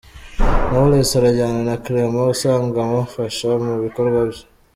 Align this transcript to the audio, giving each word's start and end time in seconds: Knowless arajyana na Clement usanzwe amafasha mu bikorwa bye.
Knowless 0.69 1.11
arajyana 1.17 1.59
na 1.67 1.75
Clement 1.83 2.31
usanzwe 2.35 2.77
amafasha 2.81 3.47
mu 3.65 3.73
bikorwa 3.83 4.19
bye. 4.29 4.43